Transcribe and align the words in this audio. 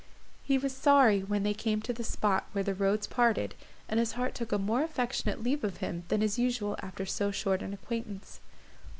He 0.43 0.57
was 0.57 0.73
sorry 0.75 1.19
when 1.19 1.43
they 1.43 1.53
came 1.53 1.79
to 1.83 1.93
the 1.93 2.03
spot 2.03 2.47
where 2.53 2.63
the 2.63 2.73
roads 2.73 3.05
parted, 3.05 3.53
and 3.87 3.99
his 3.99 4.13
heart 4.13 4.33
took 4.33 4.51
a 4.51 4.57
more 4.57 4.81
affectionate 4.81 5.43
leave 5.43 5.63
of 5.63 5.77
him 5.77 6.05
than 6.07 6.23
is 6.23 6.39
usual 6.39 6.75
after 6.81 7.05
so 7.05 7.29
short 7.29 7.61
an 7.61 7.71
acquaintance. 7.71 8.39